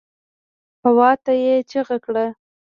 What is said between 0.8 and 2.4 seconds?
هواته يې چيغه کړه.